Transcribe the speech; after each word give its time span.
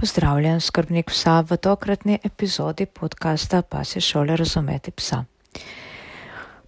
Pozdravljen, 0.00 0.60
skrbnik 0.60 1.10
psa 1.12 1.42
v 1.44 1.56
tokratni 1.60 2.18
epizodi 2.24 2.86
podcasta 2.86 3.62
Pa 3.62 3.84
se 3.84 4.00
šole 4.00 4.36
razumeti 4.36 4.90
psa. 4.90 5.24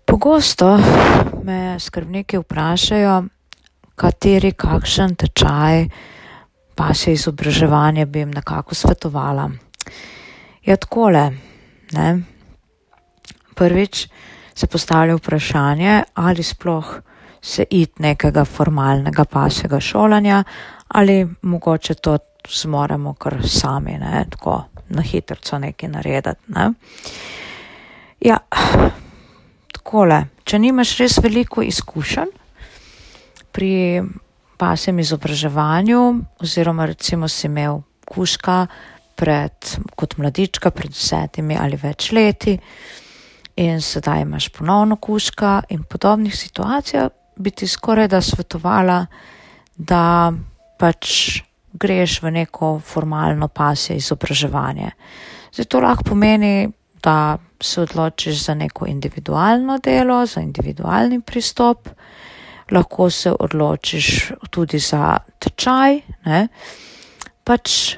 Pogosto 0.04 0.76
me 1.42 1.80
skrbniki 1.80 2.38
vprašajo, 2.38 3.14
kateri 3.96 4.53
kakšen 4.53 5.14
tečaj 5.16 5.87
pa 6.74 6.95
se 6.95 7.12
izobraževanje 7.12 8.06
bi 8.06 8.18
jim 8.18 8.30
nekako 8.30 8.74
svetovala. 8.74 9.50
Ja, 10.64 10.76
takole, 10.76 11.30
ne. 11.92 12.22
Prvič 13.54 14.08
se 14.54 14.66
postavlja 14.66 15.16
vprašanje, 15.16 16.02
ali 16.14 16.42
sploh 16.42 17.00
se 17.43 17.66
id 17.70 17.98
nekega 17.98 18.45
formalnega 18.45 19.24
pasjega 19.24 19.80
šolanja 19.80 20.45
ali 20.88 21.27
mogoče 21.42 21.95
to 21.95 22.18
zmoremo 22.50 23.15
kar 23.15 23.37
sami, 23.48 23.98
ne, 23.98 24.24
tako 24.30 24.65
na 24.88 25.02
hitrco 25.02 25.59
nekaj 25.59 25.88
narediti, 25.88 26.52
ne. 26.52 26.73
Ja, 28.20 28.38
takole, 29.73 30.18
če 30.45 30.59
nimaš 30.59 30.96
res 31.01 31.18
veliko 31.23 31.62
izkušenj 31.62 32.34
pri 33.52 34.02
pasjem 34.56 34.98
izobraževanju 35.02 36.02
oziroma 36.40 36.87
recimo 36.87 37.29
si 37.29 37.46
imel 37.46 37.80
kužka 38.09 38.66
pred, 39.16 39.74
kot 39.96 40.16
mladička 40.18 40.70
pred 40.70 40.93
desetimi 40.93 41.56
ali 41.59 41.79
več 41.80 42.12
leti 42.12 42.56
in 43.56 43.80
sedaj 43.80 44.23
imaš 44.23 44.48
ponovno 44.54 44.96
kužka 44.96 45.62
in 45.70 45.82
podobnih 45.84 46.37
situacijah, 46.37 47.10
bi 47.42 47.51
ti 47.51 47.66
skoraj 47.69 48.09
da 48.09 48.20
svetovala, 48.23 49.06
da 49.77 50.32
pač 50.78 51.42
greš 51.73 52.20
v 52.23 52.30
neko 52.30 52.77
formalno 52.84 53.48
pasje 53.48 53.96
izobraževanje. 53.96 54.91
Zdaj 55.52 55.68
to 55.68 55.80
lahko 55.80 56.04
pomeni, 56.13 56.70
da 57.02 57.38
se 57.60 57.80
odločiš 57.80 58.45
za 58.45 58.54
neko 58.54 58.87
individualno 58.87 59.79
delo, 59.79 60.26
za 60.26 60.40
individualni 60.40 61.20
pristop, 61.20 61.88
lahko 62.70 63.10
se 63.10 63.32
odločiš 63.40 64.32
tudi 64.50 64.78
za 64.78 65.19
tečaj, 65.38 66.00
ne. 66.25 66.47
Pač 67.44 67.97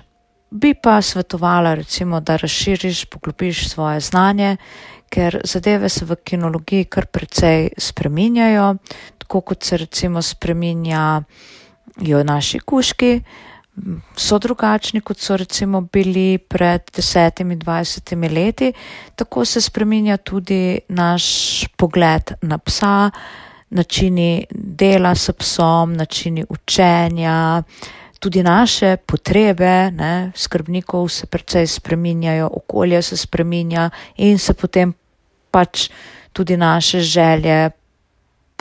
bi 0.51 0.75
pa 0.75 1.03
svetovala 1.03 1.75
recimo, 1.75 2.21
da 2.21 2.37
razširiš, 2.37 3.05
poglobiš 3.05 3.69
svoje 3.69 4.01
znanje, 4.01 4.57
ker 5.11 5.41
zadeve 5.45 5.89
se 5.89 6.05
v 6.05 6.17
kinologiji 6.25 6.85
kar 6.85 7.07
precej 7.07 7.69
spreminjajo, 7.79 8.77
tako 9.25 9.41
kot 9.41 9.65
se 9.65 9.77
recimo 9.77 10.23
spreminjajo 10.23 11.25
naši 12.25 12.59
kužki, 12.61 13.21
so 14.17 14.39
drugačni, 14.39 15.01
kot 15.01 15.19
so 15.19 15.37
recimo 15.37 15.81
bili 15.81 16.39
pred 16.39 16.83
desetimi, 16.97 17.57
dvajsetimi 17.57 18.29
leti, 18.29 18.73
tako 19.17 19.45
se 19.45 19.61
spreminja 19.61 20.17
tudi 20.17 20.79
naš 20.89 21.25
pogled 21.77 22.37
na 22.43 22.59
psa, 22.59 23.11
načini 23.71 24.47
dela 24.51 25.15
s 25.15 25.33
psom, 25.33 25.97
načini 25.97 26.45
učenja, 26.49 27.63
tudi 28.21 28.43
naše 28.43 28.97
potrebe, 28.97 29.91
ne, 29.91 30.33
skrbnikov 30.37 31.09
se 31.09 31.27
precej 31.27 31.67
spreminjajo, 31.67 32.51
okolje 32.53 33.03
se 33.03 33.17
spreminja 33.17 33.91
in 34.17 34.39
se 34.39 34.55
potem 34.55 34.95
pač 35.51 35.89
tudi 36.33 36.57
naše 36.57 37.01
želje, 37.01 37.71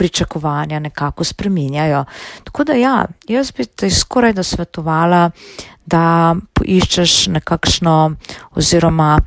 pričakovanja 0.04 0.78
nekako 0.78 1.24
spreminjajo. 1.24 2.04
Tako 2.44 2.64
da 2.64 2.72
ja, 2.72 3.06
jaz 3.28 3.50
bi 3.50 3.64
ti 3.64 3.90
skoraj 3.90 4.32
da 4.32 4.42
svetovala, 4.42 5.30
da 5.86 6.34
poiščeš 6.52 7.26
nekakšno 7.26 8.12
oziroma 8.54 9.18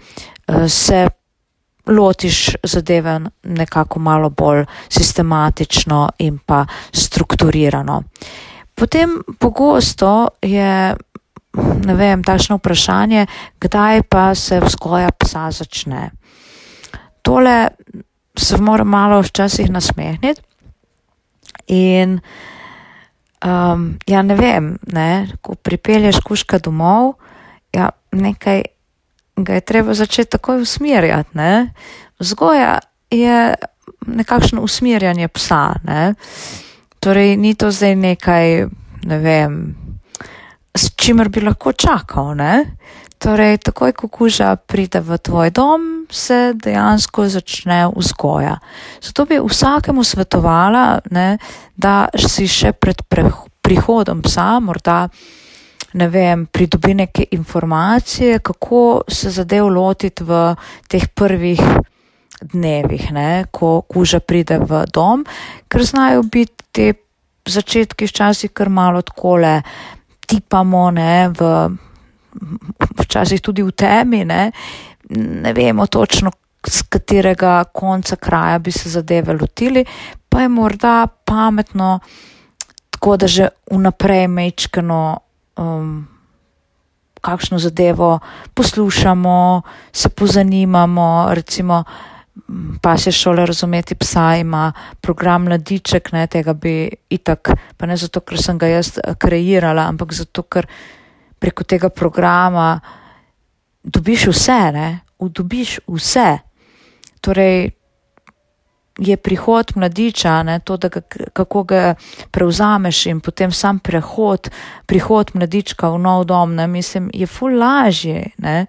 se 0.67 1.07
lotiš 1.87 2.49
zadeve 2.63 3.19
nekako 3.43 3.99
malo 3.99 4.29
bolj 4.29 4.65
sistematično 4.89 6.09
in 6.17 6.37
pa 6.45 6.65
strukturirano. 6.93 8.03
Potem 8.75 9.17
pogosto 9.39 10.27
je, 10.41 10.95
ne 11.85 11.95
vem, 11.95 12.23
takšno 12.23 12.59
vprašanje, 12.61 13.25
kdaj 13.59 14.03
pa 14.03 14.35
se 14.35 14.59
vzgoja 14.61 15.09
psa 15.11 15.51
začne. 15.51 16.11
Tole 17.21 17.67
se 18.37 18.61
moram 18.61 18.87
malo 18.87 19.21
včasih 19.21 19.71
nasmehniti 19.71 20.46
in 21.67 22.19
ja, 24.07 24.21
ne 24.21 24.35
vem, 24.35 24.77
ne, 24.93 25.27
ko 25.41 25.55
pripelješ 25.55 26.19
kužka 26.25 26.59
domov, 26.59 27.13
ja, 27.75 27.91
nekaj 28.11 28.63
ga 29.37 29.53
je 29.53 29.61
treba 29.61 29.93
začeti 29.93 30.31
takoj 30.31 30.61
usmerjati, 30.61 31.37
ne. 31.37 31.73
Vzgoja 32.19 32.79
je 33.11 33.53
nekakšno 34.07 34.61
usmerjanje 34.61 35.27
psa, 35.27 35.75
ne. 35.83 36.13
Torej 36.99 37.37
ni 37.37 37.53
to 37.55 37.69
zdaj 37.71 37.95
nekaj, 37.95 38.65
ne 39.05 39.19
vem, 39.21 39.59
s 40.73 40.89
čimer 40.97 41.29
bi 41.29 41.45
lahko 41.45 41.71
čakal, 41.73 42.33
ne. 42.35 42.65
Torej 43.17 43.57
takoj, 43.57 43.91
ko 43.97 44.07
kuža 44.07 44.55
pride 44.55 45.01
v 45.01 45.17
tvoj 45.17 45.49
dom, 45.49 46.05
se 46.11 46.53
dejansko 46.53 47.25
začne 47.25 47.87
vzgoja. 47.95 48.59
Zato 49.01 49.25
bi 49.25 49.39
vsakemu 49.41 50.03
svetovala, 50.03 50.99
ne, 51.11 51.37
da 51.73 52.07
si 52.13 52.45
še 52.47 52.75
pred 52.77 53.01
prihodom 53.61 54.21
psa 54.21 54.59
morda, 54.61 55.07
ne 55.97 56.07
vem, 56.13 56.45
pridobi 56.45 56.93
neke 56.93 57.25
informacije, 57.31 58.39
kako 58.39 59.09
se 59.09 59.33
zadev 59.33 59.65
lotiti 59.73 60.23
v 60.23 60.53
teh 60.87 61.09
prvih 61.09 61.61
dnevih, 62.53 63.11
ne, 63.11 63.45
ko 63.51 63.81
kuža 63.81 64.19
pride 64.19 64.59
v 64.61 64.85
dom, 64.93 65.25
ker 65.67 65.81
znajo 65.81 66.21
biti 66.21 66.69
ti 66.71 66.93
začetki 67.49 68.05
včasih 68.05 68.53
kar 68.53 68.69
malo 68.69 69.01
takole 69.01 69.61
tipamo, 70.27 70.91
ne, 70.91 71.33
v 71.33 71.41
včasih 72.99 73.41
tudi 73.41 73.63
v 73.63 73.71
temi, 73.71 74.25
ne. 74.25 74.51
Ne 75.09 75.53
vemo 75.53 75.87
točno, 75.87 76.31
s 76.67 76.83
katerega 76.89 77.63
konca 77.73 78.15
kraja 78.15 78.59
bi 78.59 78.71
se 78.71 78.89
zadeve 78.89 79.33
lotili, 79.33 79.85
pa 80.29 80.41
je 80.41 80.49
morda 80.49 81.07
pametno 81.25 81.99
tako, 82.89 83.17
da 83.17 83.27
že 83.27 83.47
vnaprej 83.71 84.27
majčkeno 84.27 85.19
kakšno 87.21 87.59
zadevo 87.59 88.19
poslušamo, 88.53 89.61
se 89.91 90.09
pozanimamo, 90.09 91.27
recimo 91.29 91.83
pasje 92.81 93.11
šole 93.11 93.45
razumeti 93.45 93.95
psa 93.95 94.35
ima 94.35 94.73
program 95.01 95.43
Mladiček, 95.43 96.11
ne, 96.11 96.27
tega 96.27 96.53
bi 96.53 96.89
itak, 97.09 97.49
pa 97.77 97.85
ne 97.85 97.97
zato, 97.97 98.21
ker 98.21 98.41
sem 98.41 98.57
ga 98.57 98.67
jaz 98.67 98.99
kreirala, 99.19 99.87
ampak 99.89 100.13
zato, 100.13 100.43
ker 100.43 100.67
preko 101.39 101.63
tega 101.63 101.89
programa 101.89 102.79
dobiš 103.83 104.27
vse, 104.27 104.61
ne, 104.73 104.99
dobiš 105.19 105.79
vse. 105.87 106.37
Torej 107.21 107.69
je 108.97 109.17
prihod 109.17 109.71
mladiča, 109.75 110.43
ne, 110.43 110.59
to, 110.59 110.77
da 110.77 110.89
ga, 110.89 111.01
kako 111.33 111.63
ga 111.63 111.95
prevzameš 112.31 113.05
in 113.05 113.19
potem 113.19 113.51
sam 113.51 113.79
prehod, 113.79 114.49
prihod 114.85 115.31
mladička 115.33 115.89
v 115.89 115.99
nov 115.99 116.25
dom, 116.25 116.55
ne, 116.55 116.67
mislim, 116.67 117.09
je 117.13 117.27
ful 117.27 117.57
lažje, 117.59 118.29
ne. 118.37 118.65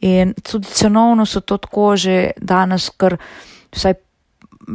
In 0.00 0.34
tudi 0.42 0.66
cenovno 0.66 1.26
so 1.26 1.40
to 1.40 1.56
tako 1.56 1.96
že 1.96 2.30
danes, 2.36 2.90
kar 2.90 3.16
vsaj 3.70 3.94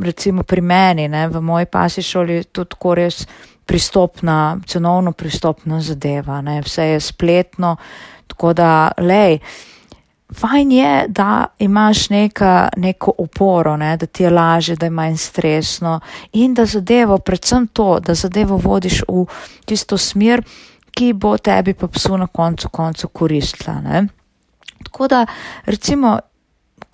recimo 0.02 0.44
pri 0.44 0.62
meni, 0.62 1.08
ne, 1.08 1.28
v 1.28 1.42
moji 1.42 1.66
pasji 1.66 2.04
šoli 2.04 2.34
je 2.34 2.44
to 2.44 2.64
tako 2.66 2.96
res 2.96 3.28
pristopna, 3.66 4.58
cenovno 4.68 5.12
pristopna 5.12 5.82
zadeva, 5.82 6.42
ne, 6.42 6.62
vse 6.62 6.84
je 6.84 7.00
spletno, 7.00 7.76
tako 8.28 8.54
da, 8.54 8.92
glej, 8.98 9.40
fajn 10.34 10.72
je, 10.72 11.06
da 11.08 11.46
imaš 11.60 12.10
neka, 12.10 12.70
neko 12.78 13.14
oporo, 13.18 13.78
ne, 13.78 13.98
da 13.98 14.06
ti 14.06 14.24
je 14.24 14.30
lažje, 14.30 14.76
da 14.76 14.86
je 14.86 14.90
manj 14.90 15.18
stresno 15.18 16.00
in 16.34 16.54
da 16.54 16.66
zadevo, 16.66 17.18
predvsem 17.18 17.68
to, 17.68 18.00
da 18.00 18.14
zadevo 18.14 18.58
vodiš 18.58 19.02
v 19.08 19.26
tisto 19.66 19.98
smer, 19.98 20.44
ki 20.94 21.14
bo 21.14 21.38
tebi 21.38 21.74
pa 21.74 21.88
psu 21.88 22.18
na 22.18 22.28
koncu 22.28 22.70
koncu 22.70 23.08
koristila, 23.08 23.82
ne. 23.82 24.08
Tako 24.84 25.08
da 25.08 25.26
recimo, 25.66 26.20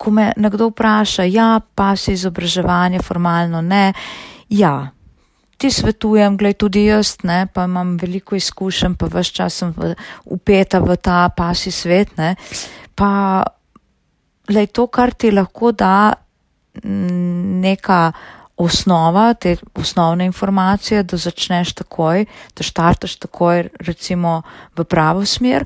ko 0.00 0.10
me 0.10 0.30
nekdo 0.40 0.70
vpraša, 0.70 1.26
ja, 1.28 1.60
pasje 1.74 2.14
izobraževanje 2.16 3.02
formalno 3.04 3.60
ne, 3.60 3.92
ja, 4.48 4.90
ti 5.60 5.68
svetujem, 5.70 6.38
glej, 6.40 6.56
tudi 6.56 6.86
jaz, 6.86 7.18
ne, 7.28 7.44
pa 7.52 7.66
imam 7.68 7.98
veliko 8.00 8.36
izkušenj, 8.36 8.96
pa 8.96 9.10
ves 9.12 9.28
čas 9.36 9.60
sem 9.60 9.74
vpeta 10.24 10.80
v 10.80 10.96
ta 10.96 11.26
pasji 11.36 11.72
svet, 11.72 12.16
ne, 12.16 12.32
pa 12.96 13.10
glej, 14.48 14.70
to, 14.72 14.88
kar 14.88 15.12
ti 15.12 15.34
lahko 15.36 15.72
da 15.76 16.14
neka 16.80 18.00
osnova, 18.60 19.34
te 19.34 19.56
osnovne 19.74 20.24
informacije, 20.28 21.02
da 21.02 21.16
začneš 21.16 21.74
takoj, 21.82 22.24
da 22.56 22.64
štartaš 22.64 23.16
takoj, 23.20 23.68
recimo, 23.84 24.40
v 24.76 24.84
pravo 24.84 25.24
smer, 25.28 25.64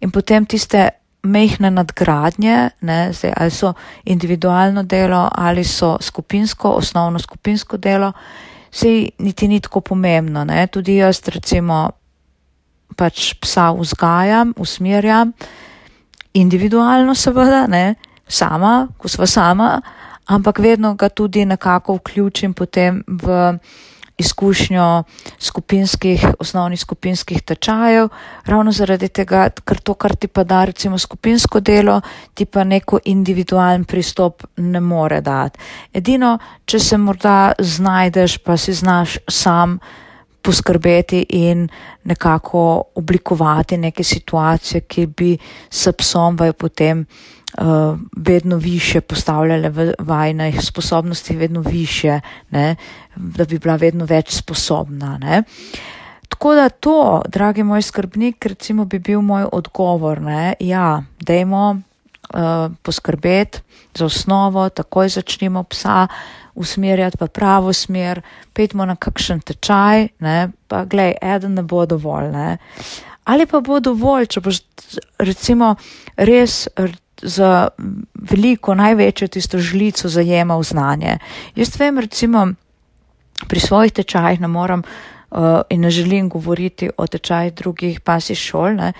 in 0.00 0.10
potem 0.10 0.46
tiste 0.46 0.88
mehne 1.26 1.70
nadgradnje, 1.70 2.56
ne, 2.80 2.98
zdaj, 3.12 3.32
ali 3.36 3.50
so 3.50 3.72
individualno 4.04 4.82
delo, 4.82 5.28
ali 5.32 5.64
so 5.64 5.96
skupinsko, 6.00 6.70
osnovno 6.70 7.18
skupinsko 7.18 7.76
delo, 7.76 8.12
se 8.70 9.08
niti 9.18 9.48
ni 9.48 9.60
tako 9.60 9.80
pomembno. 9.80 10.44
Ne. 10.44 10.66
Tudi 10.66 10.96
jaz, 10.96 11.20
recimo, 11.28 11.90
pač 12.96 13.34
psa 13.40 13.70
vzgajam, 13.72 14.54
usmerjam, 14.56 15.32
individualno, 16.34 17.14
seveda, 17.14 17.66
ne, 17.66 17.94
sama, 18.28 18.88
ko 18.98 19.08
sva 19.08 19.26
sama, 19.26 19.70
ampak 20.26 20.58
vedno 20.58 20.94
ga 20.94 21.08
tudi 21.08 21.44
nekako 21.44 22.00
vključim 22.00 22.54
potem 22.54 23.02
v 23.06 23.58
izkušnjo 24.18 25.02
skupinskih, 25.38 26.26
osnovnih 26.38 26.80
skupinskih 26.80 27.42
tečajev, 27.42 28.08
ravno 28.44 28.72
zaradi 28.72 29.08
tega, 29.08 29.48
ker 29.64 29.80
to, 29.80 29.94
kar 29.94 30.16
ti 30.16 30.28
pa 30.28 30.44
da 30.44 30.64
recimo 30.64 30.98
skupinsko 30.98 31.60
delo, 31.60 32.00
ti 32.34 32.44
pa 32.44 32.64
neko 32.64 33.00
individualen 33.04 33.84
pristop 33.84 34.42
ne 34.56 34.80
more 34.80 35.20
dati. 35.20 35.58
Edino, 35.92 36.38
če 36.64 36.78
se 36.80 36.98
morda 36.98 37.52
znajdeš, 37.58 38.38
pa 38.38 38.56
si 38.56 38.72
znaš 38.72 39.18
sam 39.28 39.78
poskrbeti 40.46 41.26
in 41.28 41.68
nekako 42.04 42.82
oblikovati 42.94 43.76
neke 43.76 44.04
situacije, 44.04 44.80
ki 44.80 45.06
bi 45.06 45.38
s 45.70 45.92
psom 45.98 46.36
vaj 46.36 46.52
potem 46.52 47.00
uh, 47.58 47.98
vedno 48.16 48.56
više 48.56 49.00
postavljale 49.00 49.70
v 49.70 49.92
vajnih 49.98 50.60
sposobnosti, 50.62 51.36
vedno 51.36 51.60
više, 51.60 52.20
ne, 52.50 52.76
da 53.16 53.44
bi 53.44 53.58
bila 53.58 53.76
vedno 53.76 54.04
več 54.04 54.36
sposobna. 54.38 55.18
Ne. 55.18 55.42
Tako 56.28 56.54
da 56.54 56.68
to, 56.68 57.22
dragi 57.28 57.62
moj 57.62 57.82
skrbnik, 57.82 58.46
recimo 58.46 58.84
bi 58.84 58.98
bil 58.98 59.20
moj 59.20 59.48
odgovor, 59.52 60.20
ne, 60.20 60.54
ja, 60.60 61.02
dajmo 61.20 61.70
uh, 61.74 62.72
poskrbeti 62.82 63.60
za 63.94 64.06
osnovo, 64.06 64.68
takoj 64.68 65.08
začnimo 65.08 65.64
psa 65.64 66.06
usmerjati 66.56 67.18
v 67.20 67.28
pravo 67.28 67.72
smer, 67.72 68.22
petmo 68.52 68.86
na 68.88 68.96
kakšen 68.96 69.42
tečaj, 69.46 70.08
ne, 70.24 70.36
pa 70.68 70.84
glej, 70.88 71.16
eden 71.22 71.54
ne 71.58 71.62
bo 71.62 71.84
dovolj, 71.86 72.30
ne. 72.32 72.56
Ali 73.26 73.46
pa 73.46 73.60
bo 73.60 73.80
dovolj, 73.80 74.30
če 74.34 74.40
boš 74.40 74.62
recimo 75.18 75.74
res 76.16 76.66
za 77.22 77.68
veliko, 78.14 78.74
največjo 78.76 79.28
tisto 79.36 79.58
žlico 79.58 80.08
zajemal 80.12 80.62
znanje. 80.62 81.18
Jaz 81.56 81.74
vem, 81.80 81.98
recimo, 81.98 82.46
pri 83.48 83.60
svojih 83.60 83.92
tečajih 83.92 84.40
ne 84.40 84.48
moram 84.48 84.84
uh, 85.30 85.60
in 85.70 85.80
ne 85.80 85.90
želim 85.90 86.28
govoriti 86.28 86.90
o 86.96 87.06
tečajih 87.06 87.54
drugih 87.54 88.00
pasih 88.00 88.38
šol, 88.38 88.76
ne, 88.76 88.92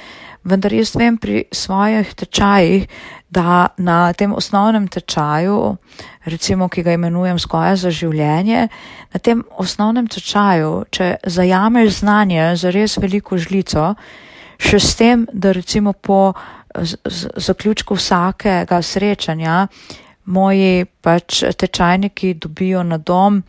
vendar 0.45 0.73
jaz 0.73 0.95
vem 0.97 1.19
pri 1.19 1.45
svojih 1.53 2.15
tečajih, 2.15 2.87
da 3.31 3.69
na 3.77 4.13
tem 4.13 4.33
osnovnem 4.33 4.87
tečaju, 4.89 5.77
recimo, 6.25 6.69
ki 6.69 6.83
ga 6.83 6.95
imenujem 6.95 7.39
skoja 7.39 7.75
za 7.77 7.91
življenje, 7.91 8.69
na 9.13 9.19
tem 9.19 9.43
osnovnem 9.59 10.07
tečaju, 10.07 10.85
če 10.91 11.17
zajameš 11.27 12.01
znanje 12.01 12.55
za 12.57 12.71
res 12.71 12.97
veliko 13.03 13.39
žlico, 13.39 13.95
še 14.59 14.81
s 14.81 14.95
tem, 14.97 15.27
da 15.33 15.53
recimo 15.53 15.93
po 15.93 16.33
zaključku 17.37 17.97
vsakega 17.97 18.83
srečanja 18.83 19.67
moji 20.27 20.85
pač 21.01 21.43
tečajniki 21.57 22.35
dobijo 22.35 22.83
na 22.83 22.99
dom 22.99 23.43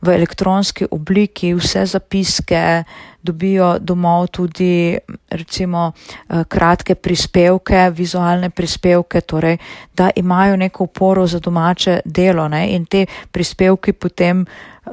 v 0.00 0.14
elektronski 0.14 0.86
obliki 0.90 1.54
vse 1.54 1.84
zapiske, 1.86 2.84
dobijo 3.22 3.78
domov 3.78 4.26
tudi 4.32 4.98
recimo 5.30 5.92
eh, 5.92 6.44
kratke 6.48 6.94
prispevke, 6.94 7.90
vizualne 7.90 8.50
prispevke, 8.50 9.20
torej 9.20 9.58
da 9.96 10.10
imajo 10.16 10.56
neko 10.56 10.84
uporo 10.84 11.26
za 11.26 11.38
domače 11.38 12.00
delo 12.04 12.48
ne? 12.48 12.68
in 12.74 12.84
te 12.86 13.06
prispevki 13.30 13.92
potem 13.92 14.46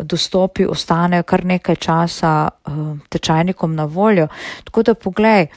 dostopi 0.04 0.65
ostanejo 0.65 1.24
kar 1.24 1.45
nekaj 1.45 1.75
časa 1.75 2.50
uh, 2.50 2.98
tečajnikom 3.09 3.75
na 3.75 3.86
voljo. 3.86 4.27
Tako 4.63 4.83
da 4.83 4.94
poglej, 4.94 5.48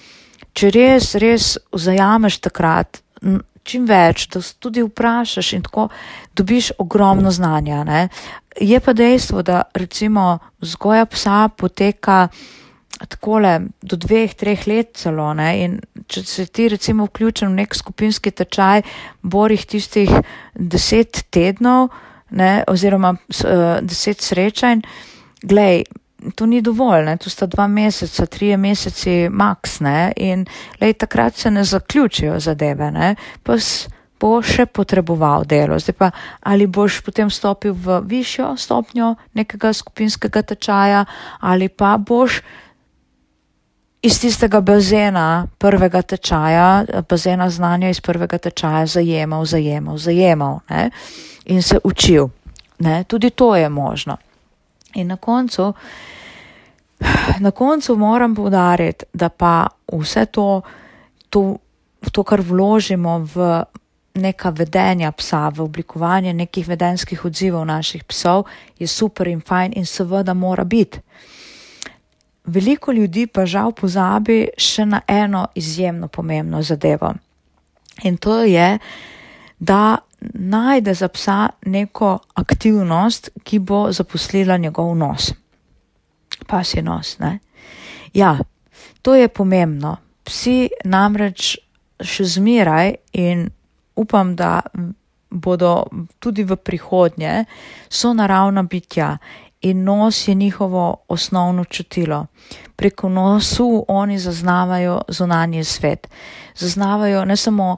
če 0.53 0.71
res, 0.71 1.15
res 1.15 1.59
vzajameš 1.73 2.39
takrat 2.41 3.03
čim 3.63 3.87
več, 3.89 4.27
da 4.33 4.43
tudi 4.59 4.85
vprašaš 4.85 5.53
in 5.57 5.65
tako 5.67 5.89
dobiš 6.37 6.73
ogromno 6.79 7.31
znanja. 7.31 7.85
Ne? 7.85 8.09
Je 8.61 8.81
pa 8.81 8.93
dejstvo, 8.93 9.43
da 9.43 9.63
recimo 9.75 10.39
vzgoja 10.61 11.07
psa 11.07 11.49
poteka 11.49 12.29
takole 13.09 13.71
do 13.83 13.97
dveh, 13.97 14.35
treh 14.37 14.67
let 14.67 14.93
celo 15.01 15.31
ne? 15.35 15.51
in 15.65 15.79
če 16.11 16.25
se 16.27 16.47
ti 16.47 16.69
recimo 16.69 17.07
vključen 17.09 17.49
v 17.49 17.63
nek 17.63 17.77
skupinski 17.77 18.31
tečaj, 18.31 18.83
borih 19.23 19.65
tistih 19.67 20.11
deset 20.55 21.25
tednov 21.31 21.89
ne? 22.31 22.65
oziroma 22.69 23.15
uh, 23.17 23.79
deset 23.81 24.21
srečanj, 24.21 24.85
glej, 25.43 25.85
to 26.35 26.47
ni 26.47 26.61
dovolj, 26.63 27.05
ne? 27.05 27.17
to 27.17 27.31
sta 27.31 27.47
dva 27.47 27.67
meseca, 27.67 28.27
trije 28.27 28.57
meseci 28.57 29.29
maks 29.31 29.81
ne? 29.81 30.13
in 30.17 30.45
lej, 30.81 30.95
takrat 30.95 31.35
se 31.35 31.51
ne 31.51 31.65
zaključijo 31.65 32.41
zadeve, 32.41 32.91
ne? 32.91 33.15
pa 33.43 33.57
bo 34.21 34.43
še 34.45 34.67
potreboval 34.69 35.47
delo. 35.49 35.79
Zdaj 35.81 35.97
pa 35.97 36.11
ali 36.45 36.67
boš 36.67 37.01
potem 37.05 37.31
stopil 37.31 37.73
v 37.73 38.01
višjo 38.05 38.53
stopnjo 38.57 39.15
nekega 39.35 39.73
skupinskega 39.73 40.43
tečaja 40.43 41.05
ali 41.41 41.69
pa 41.69 41.97
boš 41.97 42.43
iz 44.03 44.21
tistega 44.21 44.61
bazena 44.61 45.47
prvega 45.59 46.03
tečaja, 46.03 46.85
bazena 47.09 47.51
znanja 47.51 47.91
iz 47.91 48.01
prvega 48.01 48.39
tečaja 48.39 48.87
zajemal, 48.87 49.45
zajemal, 49.45 49.97
zajemal 49.99 50.61
ne? 50.71 50.91
in 51.45 51.63
se 51.63 51.81
učil. 51.85 52.29
Ne? 52.79 53.05
Tudi 53.05 53.31
to 53.31 53.57
je 53.57 53.69
možno. 53.69 54.17
In 54.95 55.07
na 55.07 55.17
koncu, 55.17 55.73
na 57.45 57.51
koncu 57.51 57.97
moram 57.97 58.35
povdariti, 58.35 59.05
da 59.13 59.29
pa 59.29 59.67
vse 59.93 60.27
to, 60.27 60.63
to, 61.31 61.57
to, 62.13 62.23
kar 62.23 62.41
vložimo 62.41 63.19
v 63.35 63.63
neka 64.15 64.51
vedenja 64.51 65.13
psa, 65.13 65.49
v 65.55 65.63
oblikovanje 65.63 66.33
nekih 66.35 66.69
vedenskih 66.69 67.25
odzivov 67.25 67.65
naših 67.67 68.05
psov, 68.05 68.45
je 68.79 68.87
super 68.87 69.29
in 69.29 69.41
fajn 69.41 69.73
in 69.77 69.87
seveda 69.87 70.35
mora 70.35 70.65
biti. 70.65 70.99
Veliko 72.45 72.93
ljudi 72.93 73.27
pa 73.27 73.47
žal 73.47 73.73
pozabi 73.73 74.49
še 74.59 74.87
na 74.87 75.01
eno 75.07 75.47
izjemno 75.55 76.09
pomembno 76.09 76.63
zadevo. 76.63 77.15
In 78.03 78.17
to 78.17 78.43
je, 78.43 78.79
da 79.59 79.99
najde 80.35 80.95
za 80.95 81.09
psa 81.09 81.49
neko 81.67 82.19
aktivnost, 82.35 83.31
ki 83.43 83.59
bo 83.59 83.93
zaposlila 83.93 84.57
njegov 84.57 84.97
nos. 84.97 85.33
Pas 86.47 86.75
je 86.75 86.83
nos, 86.83 87.19
ne? 87.19 87.39
Ja, 88.15 88.39
to 89.03 89.15
je 89.15 89.29
pomembno. 89.29 89.97
Psi 90.25 90.71
namreč 90.85 91.57
še 92.01 92.25
zmeraj 92.25 92.95
in 93.13 93.49
upam, 93.97 94.37
da 94.37 94.61
bodo 95.31 95.85
tudi 96.19 96.45
v 96.45 96.57
prihodnje 96.57 97.45
so 97.89 98.13
naravna 98.15 98.63
bitja 98.63 99.17
in 99.61 99.85
nos 99.85 100.29
je 100.29 100.35
njihovo 100.35 100.97
osnovno 101.09 101.65
čutilo. 101.65 102.27
Preko 102.77 103.09
nosu 103.09 103.85
oni 103.89 104.19
zaznavajo 104.19 105.01
zunanje 105.09 105.65
svet. 105.65 106.09
Zaznavajo 106.57 107.25
ne 107.25 107.37
samo 107.37 107.77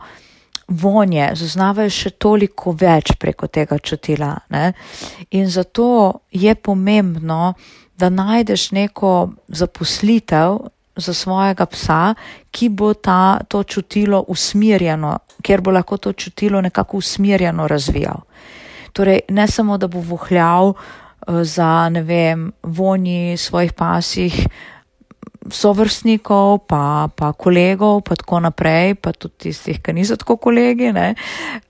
vonje, 0.69 1.31
zaznavajo 1.35 1.91
še 1.91 2.11
toliko 2.11 2.75
več 2.79 3.15
preko 3.21 3.47
tega 3.47 3.79
čutila. 3.79 4.35
Ne? 4.51 4.73
In 5.31 5.51
zato 5.51 6.23
je 6.31 6.55
pomembno, 6.55 7.55
da 7.99 8.09
najdeš 8.11 8.71
neko 8.73 9.31
zaposlitev 9.49 10.59
za 10.97 11.15
svojega 11.15 11.67
psa, 11.67 12.15
ki 12.51 12.69
bo 12.69 12.95
ta, 12.95 13.41
to 13.49 13.63
čutilo 13.63 14.25
usmirjeno, 14.29 15.19
ker 15.43 15.61
bo 15.61 15.71
lahko 15.71 15.97
to 15.97 16.13
čutilo 16.13 16.61
nekako 16.61 16.99
usmirjeno 16.99 17.69
razvijal. 17.69 18.25
Torej, 18.93 19.21
ne 19.29 19.47
samo, 19.49 19.79
da 19.79 19.89
bo 19.89 20.01
vohljal 20.01 20.75
uh, 20.75 21.43
za, 21.43 21.89
ne 21.89 22.03
vem, 22.03 22.53
vonji 22.63 23.37
svojih 23.37 23.73
pasih, 23.73 24.47
sovrstnikov, 25.51 26.67
pa, 26.71 27.09
pa 27.17 27.33
kolegov, 27.33 28.03
pa 28.07 28.17
tako 28.17 28.41
naprej, 28.47 28.95
pa 28.95 29.13
tudi 29.13 29.49
tistih, 29.49 29.81
ki 29.83 29.95
niso 29.97 30.17
tako 30.21 30.37
kolegi, 30.37 30.93
ne. 30.95 31.15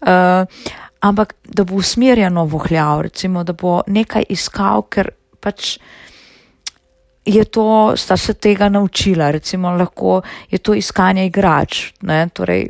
Uh, 0.04 0.44
ampak 1.02 1.34
da 1.44 1.64
bo 1.64 1.80
usmerjeno 1.80 2.44
vohljal, 2.44 3.02
recimo, 3.08 3.44
da 3.44 3.52
bo 3.52 3.80
nekaj 3.86 4.28
iskal, 4.28 4.84
ker 4.90 5.10
pač 5.40 5.76
je 7.24 7.44
to, 7.44 7.94
sta 7.96 8.16
se 8.16 8.34
tega 8.34 8.68
naučila, 8.68 9.30
recimo 9.30 9.70
lahko 9.70 10.22
je 10.50 10.58
to 10.58 10.74
iskanje 10.74 11.26
igrač, 11.26 11.92
ne, 12.02 12.26
torej 12.34 12.68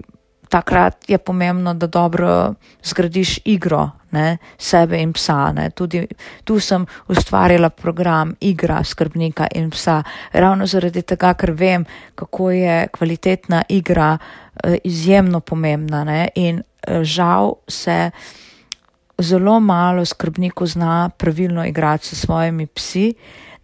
takrat 0.52 1.10
je 1.10 1.18
pomembno, 1.18 1.74
da 1.74 1.86
dobro 1.86 2.54
zgradiš 2.84 3.38
igro, 3.44 3.90
ne, 4.10 4.36
sebe 4.58 4.98
in 5.00 5.12
psa. 5.12 5.52
Ne. 5.52 5.70
Tudi 5.70 6.06
tu 6.44 6.60
sem 6.60 6.84
ustvarjala 7.08 7.70
program 7.70 8.34
igra 8.40 8.82
skrbnika 8.84 9.46
in 9.54 9.70
psa, 9.70 10.02
ravno 10.32 10.66
zaradi 10.66 11.02
tega, 11.02 11.32
ker 11.34 11.54
vem, 11.56 11.86
kako 12.14 12.50
je 12.50 12.86
kvalitetna 12.92 13.62
igra 13.68 14.18
eh, 14.18 14.76
izjemno 14.84 15.40
pomembna 15.40 16.04
ne. 16.04 16.28
in 16.34 16.60
eh, 16.60 17.04
žal 17.04 17.54
se 17.68 18.10
zelo 19.18 19.60
malo 19.60 20.04
skrbnikov 20.04 20.66
zna 20.66 21.08
pravilno 21.16 21.64
igrati 21.64 22.06
s 22.06 22.20
svojimi 22.26 22.66
psi. 22.66 23.14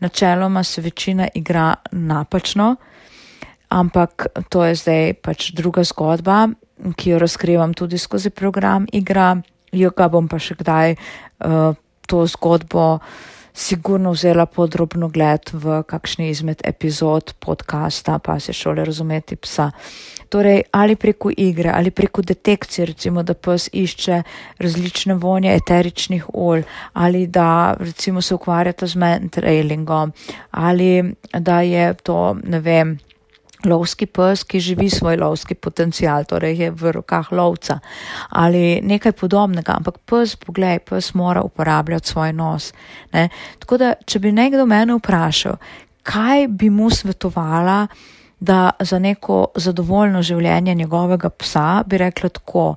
Načeloma 0.00 0.64
se 0.64 0.80
večina 0.80 1.28
igra 1.35 1.75
napačno, 1.92 2.76
ampak 3.68 4.26
to 4.48 4.64
je 4.64 4.75
zdaj 4.75 5.14
pač 5.22 5.50
druga 5.52 5.84
zgodba, 5.84 6.48
ki 6.96 7.10
jo 7.10 7.18
razkrivam 7.18 7.75
tudi 7.75 7.98
skozi 7.98 8.30
program 8.30 8.87
igra. 8.92 9.37
Jo 9.72 9.90
ga 9.92 10.08
bom 10.08 10.28
pa 10.28 10.38
še 10.40 10.56
kdaj 10.56 10.94
uh, 10.96 11.76
to 12.08 12.25
zgodbo 12.25 12.98
sigurno 13.58 14.10
vzela 14.14 14.46
podrobno 14.46 15.08
gled 15.08 15.50
v 15.52 15.82
kakšni 15.82 16.30
izmed 16.30 16.62
epizod 16.64 17.34
podcasta, 17.42 18.18
pa 18.18 18.38
se 18.40 18.52
šole 18.52 18.84
razumeti 18.84 19.37
psa. 19.37 19.70
Torej, 20.28 20.62
ali 20.72 20.96
preko 20.96 21.30
igre, 21.37 21.72
ali 21.75 21.90
preko 21.90 22.22
detekcije, 22.22 22.87
recimo, 22.87 23.22
da 23.22 23.34
pes 23.34 23.68
išče 23.72 24.22
različne 24.58 25.14
vonje 25.14 25.54
eteričnih 25.54 26.28
olj, 26.34 26.62
ali 26.92 27.26
da 27.26 27.75
recimo 27.80 28.22
se 28.22 28.34
ukvarjata 28.34 28.87
z 28.87 28.96
mentrailingom, 28.96 30.12
ali 30.50 31.14
da 31.32 31.60
je 31.60 31.94
to, 31.94 32.37
ne 32.44 32.60
vem, 32.60 32.98
lovski 33.64 34.06
pes, 34.06 34.44
ki 34.44 34.60
živi 34.60 34.90
svoj 34.90 35.16
lovski 35.16 35.54
potencial, 35.54 36.24
torej 36.24 36.58
je 36.62 36.70
v 36.70 36.92
rokah 36.92 37.32
lovca 37.32 37.78
ali 38.30 38.80
nekaj 38.82 39.12
podobnega, 39.12 39.74
ampak 39.78 39.98
pes, 40.06 40.36
poglej, 40.36 40.78
pes 40.78 41.14
mora 41.14 41.42
uporabljati 41.42 42.08
svoj 42.08 42.32
nos. 42.32 42.72
Ne? 43.12 43.28
Tako 43.58 43.78
da, 43.78 43.94
če 44.06 44.18
bi 44.18 44.32
nekdo 44.32 44.66
mene 44.66 44.94
vprašal, 44.98 45.58
kaj 46.02 46.48
bi 46.48 46.70
mu 46.70 46.90
svetovala, 46.90 47.86
da 48.40 48.70
za 48.80 48.98
neko 48.98 49.48
zadovoljno 49.58 50.22
življenje 50.22 50.74
njegovega 50.74 51.30
psa 51.30 51.82
bi 51.86 51.98
rekla 51.98 52.28
tako, 52.28 52.74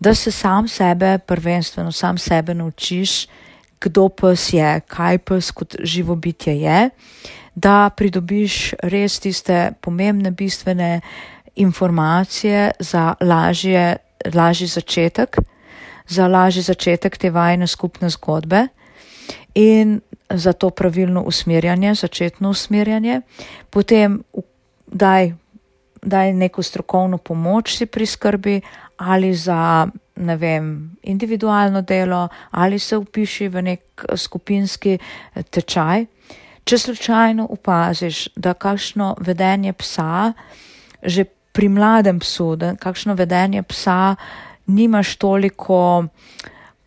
da 0.00 0.14
se 0.14 0.30
sam 0.32 0.68
sebe, 0.68 1.18
prvenstveno 1.18 1.92
sam 1.92 2.18
sebe 2.18 2.54
naučiš, 2.54 3.26
kdo 3.80 4.08
pes 4.08 4.52
je, 4.52 4.80
kaj 4.88 5.18
pes 5.18 5.50
kot 5.50 5.76
živo 5.82 6.16
bitje 6.16 6.56
je 6.60 6.90
da 7.54 7.90
pridobiš 7.96 8.74
res 8.82 9.20
tiste 9.20 9.72
pomembne, 9.80 10.30
bistvene 10.30 11.00
informacije 11.54 12.70
za 12.78 13.14
lažje, 13.20 13.96
lažji 14.34 14.66
začetek, 14.66 15.36
za 16.06 16.26
lažji 16.28 16.62
začetek 16.62 17.18
te 17.18 17.30
vajne 17.30 17.66
skupne 17.66 18.10
zgodbe 18.10 18.66
in 19.54 20.00
za 20.30 20.52
to 20.52 20.70
pravilno 20.70 21.22
usmerjanje, 21.22 21.94
začetno 21.94 22.50
usmerjanje. 22.50 23.20
Potem 23.70 24.22
daj, 24.86 25.34
daj 26.02 26.32
neko 26.32 26.62
strokovno 26.62 27.18
pomoč 27.18 27.76
si 27.76 27.86
pri 27.86 28.06
skrbi 28.06 28.60
ali 28.96 29.34
za, 29.34 29.86
ne 30.16 30.36
vem, 30.36 30.96
individualno 31.02 31.82
delo 31.82 32.28
ali 32.50 32.78
se 32.78 32.96
upiši 32.96 33.48
v 33.48 33.62
nek 33.62 34.04
skupinski 34.16 34.98
tečaj. 35.50 36.06
Če 36.64 36.78
slučajno 36.78 37.46
opaziš, 37.50 38.28
da 38.36 38.54
kakšno 38.54 39.14
vedenje 39.20 39.72
psa, 39.76 40.32
že 41.02 41.26
pri 41.52 41.68
mladem 41.68 42.18
psu, 42.18 42.54
da 42.56 42.74
kakšno 42.80 43.14
vedenje 43.14 43.62
psa 43.62 44.16
nimaš 44.66 45.16
toliko 45.16 46.06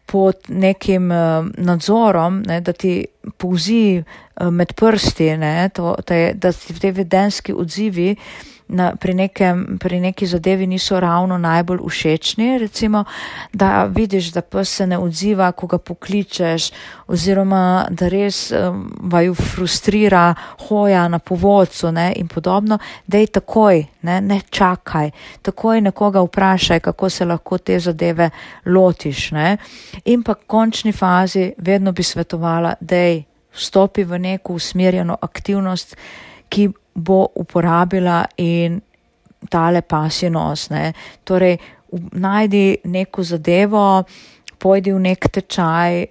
pod 0.08 0.48
nekim 0.48 1.12
uh, 1.12 1.46
nadzorom, 1.58 2.42
ne, 2.48 2.62
da 2.62 2.74
ti 2.74 3.06
povzi 3.38 4.00
uh, 4.00 4.50
med 4.52 4.74
prsti, 4.74 5.30
ne, 5.38 5.70
to, 5.76 5.96
te, 6.06 6.32
da 6.34 6.52
ti 6.52 6.74
te 6.80 6.92
vedenski 6.92 7.54
odzivi 7.54 8.16
na, 8.68 8.96
pri, 8.96 9.14
nekem, 9.14 9.78
pri 9.80 10.00
neki 10.00 10.28
zadevi 10.28 10.68
niso 10.68 11.00
ravno 11.00 11.38
najbolj 11.38 11.80
všečni, 11.90 12.58
recimo, 12.58 13.04
da 13.54 13.86
vidiš, 13.86 14.32
da 14.32 14.42
pes 14.42 14.70
se 14.70 14.88
ne 14.88 14.98
odziva, 14.98 15.52
ko 15.52 15.68
ga 15.68 15.78
pokličeš, 15.78 16.72
oziroma 17.08 17.88
da 17.90 18.08
res 18.08 18.52
um, 18.52 18.92
vaju 19.00 19.36
frustrira 19.36 20.34
hoja 20.68 21.08
na 21.08 21.20
povodcu 21.20 21.92
ne, 21.92 22.14
in 22.16 22.28
podobno, 22.28 22.78
da 23.08 23.18
je 23.18 23.28
takoj, 23.28 23.86
ne, 24.02 24.22
ne 24.22 24.42
čakaj, 24.50 25.12
takoj 25.42 25.82
nekoga 25.82 26.22
vprašaj, 26.22 26.80
kako 26.80 27.10
se 27.10 27.26
lahko 27.26 27.58
te 27.58 27.80
zadeve 27.80 28.30
lotiš. 28.66 29.32
Ne. 29.32 29.58
In 30.06 30.24
pa 30.24 30.34
v 30.34 30.48
končni 30.48 30.92
fazi 30.92 31.52
vedno 31.58 31.92
bi 31.92 32.04
svetovala, 32.04 32.74
da 32.80 32.96
je 32.96 33.24
vstopi 33.58 34.04
v 34.04 34.20
neko 34.20 34.54
usmerjeno 34.54 35.18
aktivnost, 35.22 35.96
ki 36.50 36.70
bo 36.98 37.28
uporabila 37.36 38.26
in 38.38 38.82
tale 39.50 39.82
pasje 39.82 40.30
nos. 40.30 40.70
Ne. 40.70 40.94
Torej, 41.24 41.58
najdi 42.12 42.78
neko 42.84 43.24
zadevo, 43.24 44.04
pojdi 44.58 44.92
v 44.94 45.00
nek 45.00 45.30
tečaj, 45.32 46.06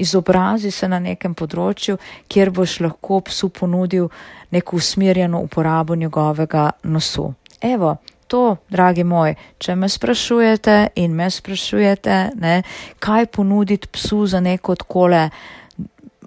izobrazi 0.00 0.70
se 0.72 0.88
na 0.88 0.98
nekem 0.98 1.34
področju, 1.36 1.98
kjer 2.28 2.50
boš 2.50 2.80
lahko 2.86 3.20
psu 3.28 3.50
ponudil 3.52 4.08
neko 4.50 4.80
usmerjeno 4.80 5.42
uporabo 5.44 5.94
njegovega 5.94 6.70
nosu. 6.88 7.28
Evo, 7.60 7.98
to, 8.30 8.56
dragi 8.70 9.04
moj, 9.04 9.34
če 9.58 9.76
me 9.76 9.88
sprašujete 9.88 10.76
in 11.02 11.14
me 11.18 11.28
sprašujete, 11.30 12.18
ne, 12.40 12.62
kaj 13.02 13.26
ponuditi 13.36 13.90
psu 13.92 14.24
za 14.30 14.40
neko 14.40 14.78
odkole, 14.78 15.28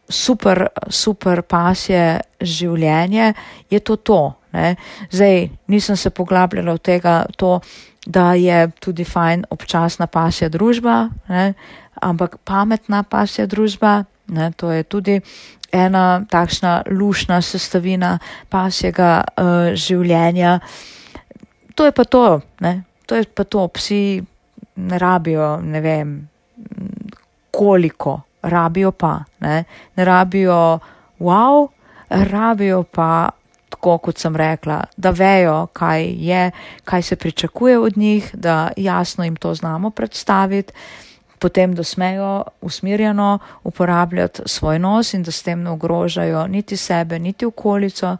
super, 0.10 0.68
super 0.90 1.42
pasje 1.42 2.20
življenje, 2.42 3.34
je 3.70 3.80
to 3.80 3.96
to. 3.96 4.22
Ne. 4.54 4.76
Zdaj, 5.10 5.50
nisem 5.68 5.98
se 5.98 6.10
poglabljala 6.14 6.76
v 6.78 6.84
tega, 6.84 7.16
to, 7.38 7.60
da 8.06 8.34
je 8.38 8.68
tudi 8.80 9.06
fajn 9.08 9.48
občasna 9.50 10.08
pasja 10.08 10.50
družba, 10.52 11.08
ne, 11.30 11.54
ampak 12.04 12.38
pametna 12.46 13.04
pasja 13.04 13.48
družba, 13.48 14.04
ne, 14.28 14.52
to 14.52 14.72
je 14.72 14.84
tudi 14.84 15.16
ena 15.74 16.22
takšna 16.30 16.84
lušna 16.92 17.40
sestavina 17.42 18.18
pasjega 18.50 19.24
uh, 19.24 19.72
življenja. 19.74 20.60
To 21.74 21.88
je 21.88 21.96
pa 21.96 22.06
to, 22.06 22.42
ne, 22.62 22.84
to 23.10 23.18
je 23.18 23.26
pa 23.26 23.48
to, 23.50 23.66
psi 23.74 24.22
ne 24.76 25.00
rabijo, 25.02 25.58
ne 25.64 25.82
vem, 25.82 26.14
koliko 27.50 28.20
rabijo 28.44 28.92
pa, 28.92 29.24
ne, 29.40 29.64
ne 29.96 30.06
rabijo 30.06 30.80
wow, 31.20 31.68
rabijo 32.10 32.84
pa, 32.84 33.30
tako 33.70 33.98
kot 33.98 34.18
sem 34.18 34.36
rekla, 34.36 34.84
da 34.98 35.10
vejo, 35.10 35.68
kaj 35.74 36.06
je, 36.06 36.52
kaj 36.84 37.02
se 37.02 37.16
pričakuje 37.16 37.80
od 37.80 37.98
njih, 37.98 38.30
da 38.34 38.72
jasno 38.78 39.24
jim 39.24 39.36
to 39.36 39.54
znamo 39.56 39.90
predstaviti, 39.90 40.74
potem, 41.40 41.76
da 41.76 41.84
smejo 41.84 42.44
usmirjeno 42.62 43.40
uporabljati 43.64 44.42
svoj 44.46 44.80
nos 44.80 45.14
in 45.14 45.24
da 45.24 45.32
s 45.32 45.44
tem 45.44 45.64
ne 45.64 45.70
ogrožajo 45.70 46.48
niti 46.48 46.78
sebe, 46.78 47.20
niti 47.20 47.46
okolico, 47.46 48.18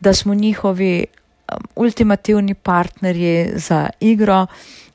da 0.00 0.14
smo 0.14 0.34
njihovi 0.34 1.04
um, 1.06 1.62
ultimativni 1.76 2.54
partnerji 2.54 3.52
za 3.54 3.88
igro 4.00 4.46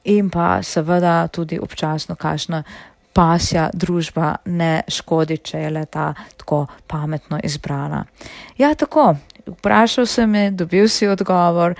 in 0.03 0.29
pa 0.29 0.63
seveda 0.63 1.27
tudi 1.27 1.59
občasno 1.59 2.15
kašna 2.15 2.63
pasja 3.13 3.69
družba 3.73 4.35
ne 4.45 4.81
škodi, 4.87 5.37
če 5.37 5.65
je 5.65 5.69
le 5.69 5.85
ta 5.85 6.13
tako 6.37 6.65
pametno 6.87 7.39
izbrana. 7.43 8.05
Ja, 8.57 8.73
tako, 8.75 9.15
vprašal 9.47 10.05
sem 10.05 10.29
me, 10.29 10.49
dobil 10.51 10.87
si 10.89 11.07
odgovor 11.07 11.75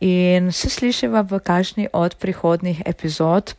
in 0.00 0.52
se 0.52 0.70
slišiva 0.70 1.24
v 1.28 1.40
kažni 1.40 1.88
od 1.92 2.16
prihodnih 2.20 2.82
epizod 2.86 3.54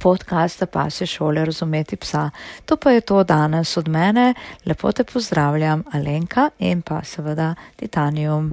podcasta 0.00 0.66
Pasje 0.66 1.06
šole 1.06 1.44
razumeti 1.44 1.96
psa. 1.96 2.30
To 2.64 2.76
pa 2.76 2.90
je 2.90 3.00
to 3.00 3.24
danes 3.24 3.76
od 3.76 3.88
mene. 3.88 4.34
Lepo 4.66 4.92
te 4.92 5.04
pozdravljam, 5.04 5.84
Alenka 5.92 6.50
in 6.58 6.82
pa 6.82 7.02
seveda 7.02 7.54
Titanium. 7.76 8.52